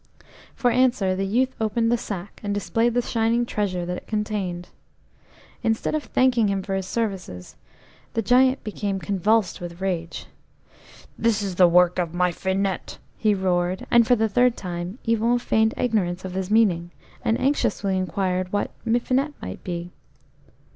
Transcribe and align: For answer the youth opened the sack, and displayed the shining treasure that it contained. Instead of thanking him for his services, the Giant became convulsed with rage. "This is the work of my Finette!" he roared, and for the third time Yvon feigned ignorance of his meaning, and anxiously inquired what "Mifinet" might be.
For 0.55 0.71
answer 0.71 1.15
the 1.15 1.27
youth 1.27 1.55
opened 1.61 1.91
the 1.91 1.95
sack, 1.97 2.41
and 2.43 2.55
displayed 2.55 2.95
the 2.95 3.03
shining 3.03 3.45
treasure 3.45 3.85
that 3.85 3.97
it 3.97 4.07
contained. 4.07 4.69
Instead 5.61 5.93
of 5.93 6.05
thanking 6.05 6.47
him 6.47 6.63
for 6.63 6.73
his 6.73 6.87
services, 6.87 7.55
the 8.15 8.23
Giant 8.23 8.63
became 8.63 8.97
convulsed 8.97 9.61
with 9.61 9.79
rage. 9.79 10.25
"This 11.19 11.43
is 11.43 11.53
the 11.53 11.67
work 11.67 11.99
of 11.99 12.15
my 12.15 12.31
Finette!" 12.31 12.97
he 13.15 13.35
roared, 13.35 13.85
and 13.91 14.07
for 14.07 14.15
the 14.15 14.27
third 14.27 14.57
time 14.57 14.97
Yvon 15.05 15.37
feigned 15.37 15.75
ignorance 15.77 16.25
of 16.25 16.33
his 16.33 16.49
meaning, 16.49 16.89
and 17.23 17.39
anxiously 17.39 17.95
inquired 17.95 18.51
what 18.51 18.71
"Mifinet" 18.83 19.33
might 19.39 19.63
be. 19.63 19.91